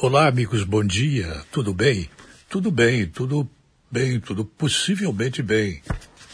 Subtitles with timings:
[0.00, 1.42] Olá, amigos, bom dia.
[1.50, 2.08] Tudo bem?
[2.48, 3.50] Tudo bem, tudo
[3.90, 5.82] bem, tudo possivelmente bem.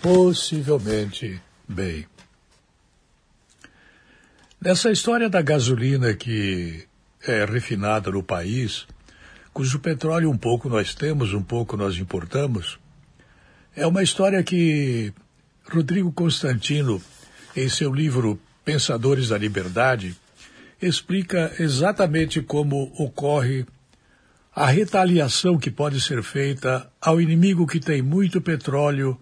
[0.02, 2.04] Possivelmente bem.
[4.60, 6.86] Nessa história da gasolina que
[7.26, 8.86] é refinada no país,
[9.50, 12.78] cujo petróleo um pouco nós temos, um pouco nós importamos,
[13.74, 15.10] é uma história que
[15.72, 17.00] Rodrigo Constantino,
[17.56, 20.14] em seu livro Pensadores da Liberdade,
[20.86, 23.66] explica exatamente como ocorre
[24.54, 29.18] a retaliação que pode ser feita ao inimigo que tem muito petróleo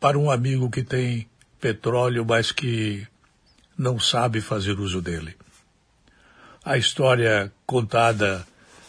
[0.00, 1.28] para um amigo que tem
[1.60, 3.06] petróleo, mas que
[3.76, 5.36] não sabe fazer uso dele.
[6.64, 8.46] A história contada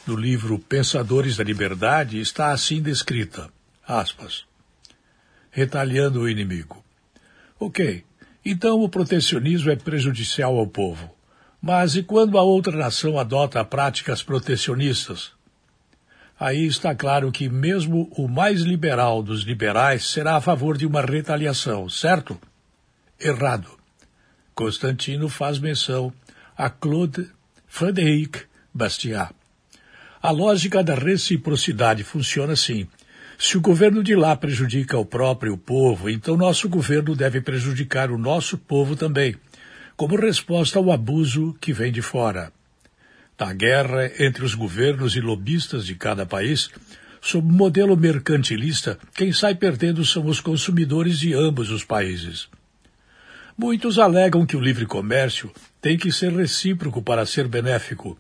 [0.08, 3.50] no livro Pensadores da Liberdade está assim descrita,
[3.88, 4.46] aspas,
[5.52, 6.84] retaliando o inimigo.
[7.60, 8.04] Ok,
[8.44, 11.19] então o protecionismo é prejudicial ao povo.
[11.62, 15.32] Mas e quando a outra nação adota práticas protecionistas?
[16.40, 21.02] Aí está claro que mesmo o mais liberal dos liberais será a favor de uma
[21.02, 22.40] retaliação, certo?
[23.20, 23.68] Errado.
[24.56, 26.14] Constantino faz menção
[26.58, 27.30] a Claude
[27.68, 29.34] Frédéric Bastiat.
[30.22, 32.88] A lógica da reciprocidade funciona assim.
[33.38, 38.18] Se o governo de lá prejudica o próprio povo, então nosso governo deve prejudicar o
[38.18, 39.36] nosso povo também
[40.00, 42.54] como resposta ao abuso que vem de fora.
[43.38, 46.70] Da guerra entre os governos e lobistas de cada país,
[47.20, 52.48] sob o modelo mercantilista, quem sai perdendo são os consumidores de ambos os países.
[53.58, 58.18] Muitos alegam que o livre comércio tem que ser recíproco para ser benéfico.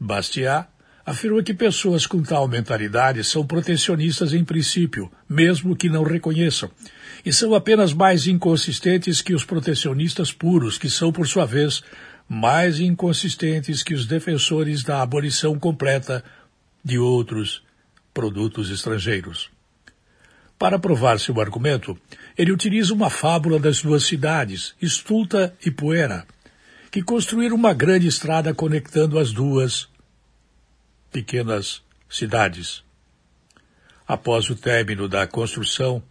[0.00, 0.66] Bastiat
[1.06, 6.68] afirma que pessoas com tal mentalidade são protecionistas em princípio, mesmo que não reconheçam,
[7.24, 11.80] e são apenas mais inconsistentes que os protecionistas puros, que são, por sua vez,
[12.28, 16.24] mais inconsistentes que os defensores da abolição completa
[16.84, 17.62] de outros
[18.12, 19.48] produtos estrangeiros.
[20.58, 21.96] Para provar seu argumento,
[22.36, 26.26] ele utiliza uma fábula das duas cidades, Estulta e Poeira,
[26.90, 29.88] que construíram uma grande estrada conectando as duas
[31.10, 32.82] pequenas cidades.
[34.06, 36.02] Após o término da construção,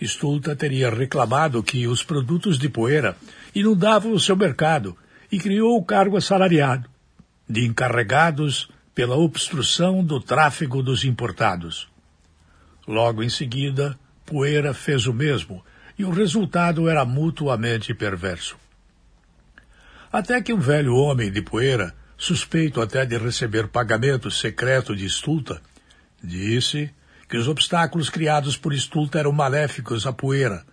[0.00, 3.16] Stulta teria reclamado que os produtos de poeira
[3.54, 4.96] inundavam o seu mercado
[5.30, 6.90] e criou o cargo assalariado
[7.48, 11.88] de encarregados pela obstrução do tráfego dos importados.
[12.86, 15.64] Logo em seguida, Poeira fez o mesmo
[15.98, 18.56] e o resultado era mutuamente perverso.
[20.12, 25.60] Até que um velho homem de Poeira suspeito até de receber pagamento secreto de Stulta,
[26.22, 26.90] disse
[27.28, 30.64] que os obstáculos criados por Stulta eram maléficos à poeira,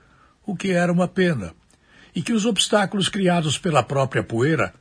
[0.45, 1.53] o que era uma pena,
[2.15, 4.73] e que os obstáculos criados pela própria poeira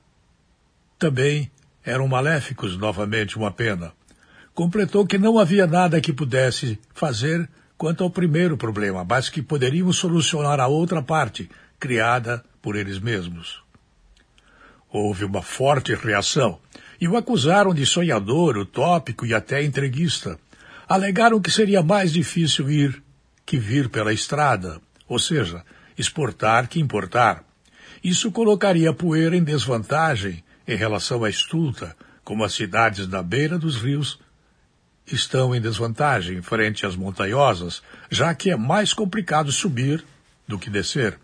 [0.98, 1.50] também
[1.84, 3.92] eram maléficos, novamente uma pena.
[4.54, 7.48] Completou que não havia nada que pudesse fazer
[7.78, 11.48] quanto ao primeiro problema, mas que poderiam solucionar a outra parte,
[11.78, 13.62] criada por eles mesmos.
[14.92, 16.58] Houve uma forte reação
[17.00, 20.38] e o acusaram de sonhador, utópico e até entreguista.
[20.88, 23.02] Alegaram que seria mais difícil ir
[23.46, 25.64] que vir pela estrada, ou seja,
[25.96, 27.44] exportar que importar.
[28.02, 33.76] Isso colocaria Poeira em desvantagem em relação à Estulta, como as cidades da beira dos
[33.76, 34.18] rios
[35.06, 40.04] estão em desvantagem frente às montanhosas, já que é mais complicado subir
[40.46, 41.18] do que descer.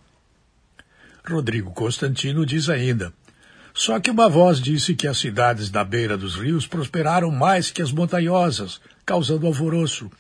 [1.29, 3.13] Rodrigo Constantino diz ainda:
[3.77, 7.83] só que uma voz disse que as cidades da beira dos rios prosperaram mais que
[7.83, 10.11] as montanhosas, causando alvoroço.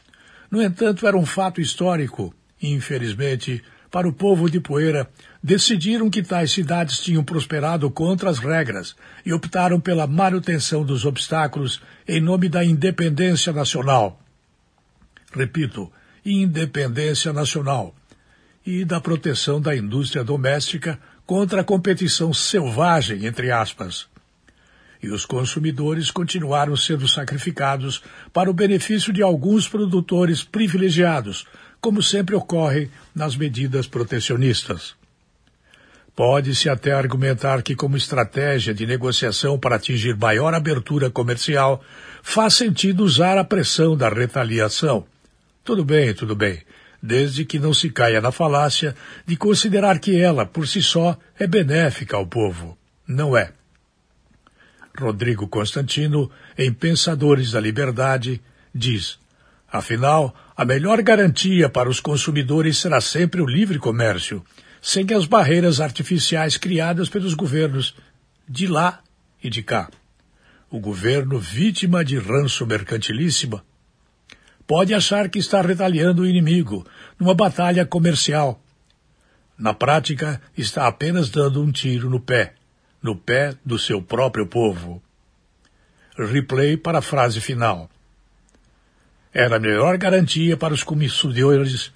[0.50, 5.08] No entanto, era um fato histórico, infelizmente, para o povo de Poeira,
[5.42, 11.80] decidiram que tais cidades tinham prosperado contra as regras e optaram pela manutenção dos obstáculos
[12.06, 14.20] em nome da independência nacional.
[15.32, 15.90] Repito,
[16.22, 17.94] independência nacional
[18.66, 24.06] e da proteção da indústria doméstica contra a competição selvagem, entre aspas.
[25.02, 28.02] E os consumidores continuaram sendo sacrificados
[28.32, 31.46] para o benefício de alguns produtores privilegiados,
[31.80, 34.94] como sempre ocorre nas medidas protecionistas.
[36.14, 41.82] Pode-se até argumentar que, como estratégia de negociação para atingir maior abertura comercial,
[42.22, 45.04] faz sentido usar a pressão da retaliação.
[45.62, 46.62] Tudo bem, tudo bem
[47.06, 48.94] desde que não se caia na falácia
[49.24, 52.76] de considerar que ela, por si só, é benéfica ao povo.
[53.06, 53.52] Não é.
[54.98, 58.42] Rodrigo Constantino, em Pensadores da Liberdade,
[58.74, 59.18] diz:
[59.70, 64.44] Afinal, a melhor garantia para os consumidores será sempre o livre comércio,
[64.82, 67.94] sem as barreiras artificiais criadas pelos governos
[68.48, 69.00] de lá
[69.42, 69.88] e de cá.
[70.68, 73.64] o governo, vítima de ranço mercantilíssima,
[74.66, 76.86] pode achar que está retaliando o inimigo
[77.18, 78.60] numa batalha comercial.
[79.56, 82.54] Na prática, está apenas dando um tiro no pé,
[83.02, 85.02] no pé do seu próprio povo.
[86.18, 87.88] Replay para a frase final.
[89.32, 91.92] Era a melhor garantia para os consumidores.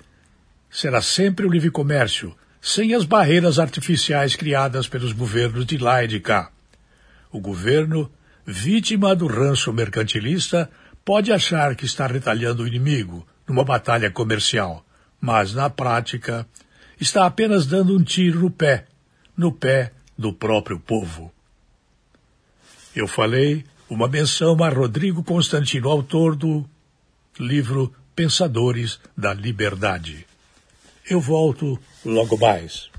[0.71, 6.09] Será sempre o livre comércio, sem as barreiras artificiais criadas pelos governos de lá e
[6.09, 6.51] de cá.
[7.33, 8.11] O governo,
[8.45, 10.71] vítima do ranço mercantilista,
[11.11, 14.87] pode achar que está retalhando o inimigo numa batalha comercial,
[15.21, 16.47] mas na prática
[17.01, 18.87] está apenas dando um tiro no pé,
[19.37, 21.35] no pé do próprio povo.
[22.95, 26.65] Eu falei uma menção a Rodrigo Constantino, autor do
[27.41, 30.25] livro Pensadores da Liberdade.
[31.05, 32.90] Eu volto logo mais.